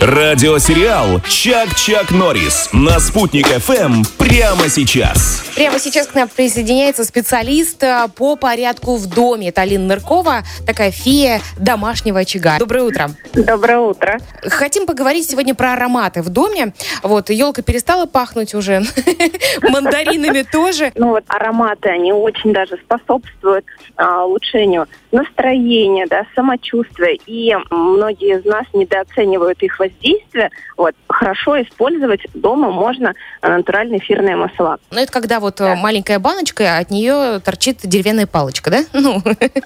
[0.00, 5.45] Радиосериал «Чак-Чак Норрис» на «Спутник ФМ» прямо сейчас.
[5.56, 9.48] Прямо сейчас к нам присоединяется специалист э, по порядку в доме.
[9.48, 12.58] Это Алина Ныркова, такая фея домашнего очага.
[12.58, 13.08] Доброе утро.
[13.32, 14.18] Доброе утро.
[14.42, 16.74] Хотим поговорить сегодня про ароматы в доме.
[17.02, 18.82] Вот, елка перестала пахнуть уже,
[19.62, 20.92] мандаринами тоже.
[20.94, 23.64] Ну вот ароматы, они очень даже способствуют
[23.96, 27.18] а, улучшению настроения, да, самочувствия.
[27.24, 30.50] И многие из нас недооценивают их воздействие.
[30.76, 34.78] Вот, хорошо использовать дома можно натуральные эфирные масла.
[34.90, 35.74] Ну, это когда вот да.
[35.74, 38.80] маленькая баночка, от нее торчит деревянная палочка, да?
[39.06, 39.22] Ну.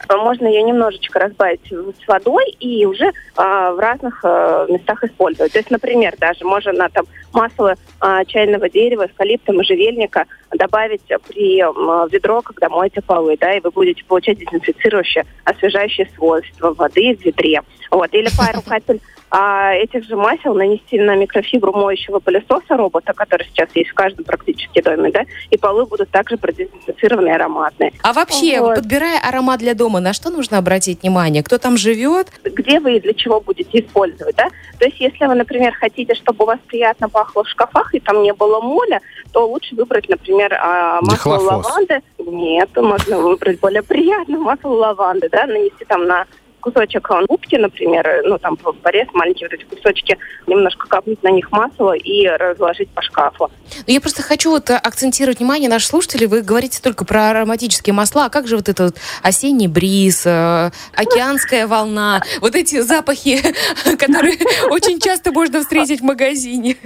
[0.08, 5.52] Можно ее немножечко разбавить с водой и уже а, в разных а, местах использовать.
[5.52, 12.06] То есть, например, даже можно там масло а, чайного дерева, эвкалипта, можжевельника добавить при а,
[12.10, 17.62] ведро, когда моете полы, да, и вы будете получать дезинфицирующее, освежающее свойство воды в ведре.
[17.90, 18.12] Вот.
[18.12, 23.68] Или пару капель а этих же масел нанести на микрофибру моющего пылесоса робота, который сейчас
[23.74, 27.92] есть в каждом практически доме, да, и полы будут также продезинфицированы и ароматные.
[28.02, 28.74] А вообще, вот.
[28.76, 31.42] подбирая аромат для дома, на что нужно обратить внимание?
[31.42, 32.28] Кто там живет?
[32.44, 34.48] Где вы и для чего будете использовать, да?
[34.78, 38.22] То есть, если вы, например, хотите, чтобы у вас приятно пахло в шкафах и там
[38.22, 39.00] не было моля,
[39.32, 42.00] то лучше выбрать, например, а, масло лаванды.
[42.18, 46.26] Нет, можно выбрать более приятное масло лаванды, да, нанести там на
[46.60, 51.92] кусочек губки, например, ну там порез, маленькие вот эти кусочки, немножко капнуть на них масло
[51.92, 53.50] и разложить по шкафу.
[53.86, 56.26] Ну, я просто хочу вот акцентировать внимание наших слушателей.
[56.26, 61.66] Вы говорите только про ароматические масла, а как же вот этот осенний бриз, э, океанская
[61.66, 63.38] волна, вот эти запахи,
[63.98, 64.36] которые
[64.70, 66.76] очень часто можно встретить в магазине?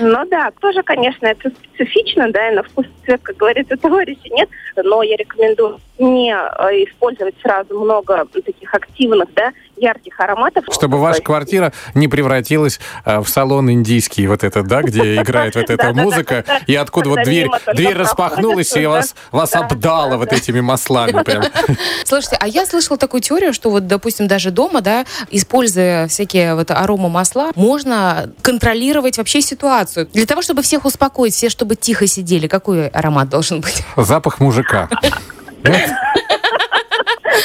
[0.00, 4.48] Ну да, тоже, конечно, это специфично, да, и на вкус цвет, как говорится, товарищи нет,
[4.76, 10.64] но я рекомендую не э, использовать сразу много таких активных, да, ярких ароматов.
[10.70, 15.70] Чтобы ваша квартира не превратилась э, в салон индийский, вот этот, да, где играет вот
[15.70, 21.22] эта музыка, и откуда вот дверь, дверь распахнулась, и вас, вас обдало вот этими маслами
[21.22, 21.44] прям.
[22.04, 26.70] Слушайте, а я слышала такую теорию, что вот, допустим, даже дома, да, используя всякие вот
[26.70, 30.08] арома масла, можно контролировать вообще ситуацию.
[30.12, 33.84] Для того, чтобы всех успокоить, все, чтобы тихо сидели, какой аромат должен быть?
[33.96, 34.88] Запах мужика.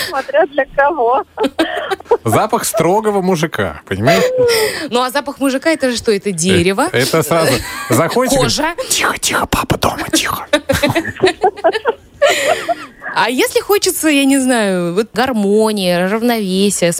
[0.10, 1.24] Смотря для кого.
[2.24, 4.24] Запах строгого мужика, понимаешь?
[4.90, 6.12] Ну, а запах мужика, это же что?
[6.12, 6.90] Это дерево?
[6.92, 7.54] Э, это сразу
[7.90, 8.38] заходите...
[8.38, 8.76] Кожа.
[8.90, 10.46] Тихо, тихо, папа дома, тихо.
[13.16, 16.92] А если хочется, я не знаю, вот гармония, равновесие,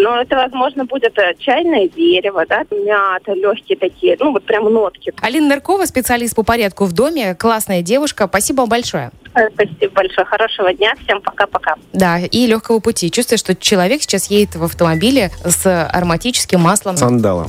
[0.00, 5.12] но это, возможно, будет э, чайное дерево, да, мята, легкие такие, ну, вот прям нотки.
[5.20, 8.26] Алина Наркова, специалист по порядку в доме, классная девушка.
[8.26, 9.10] Спасибо вам большое.
[9.34, 10.24] Э, спасибо большое.
[10.26, 10.94] Хорошего дня.
[11.04, 11.74] Всем пока-пока.
[11.92, 13.10] Да, и легкого пути.
[13.10, 16.96] Чувствую, что человек сейчас едет в автомобиле с ароматическим маслом.
[16.96, 17.48] Сандала.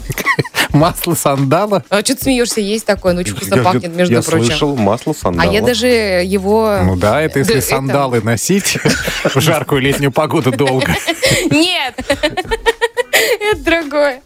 [0.73, 1.83] Масло сандала?
[1.89, 2.61] А что ты смеешься?
[2.61, 4.43] Есть такое, ну очень вкусно пахнет, между я прочим.
[4.43, 5.49] Я слышал масло сандала.
[5.49, 6.77] А я даже его...
[6.83, 8.77] Ну да, это если сандалы носить
[9.23, 10.95] в жаркую летнюю погоду долго.
[11.49, 11.95] Нет!
[13.39, 14.21] Это другое.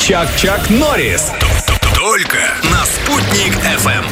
[0.00, 1.32] Чак-Чак Норрис.
[1.94, 2.38] Только
[2.70, 3.54] на «Спутник
[3.84, 4.04] FM.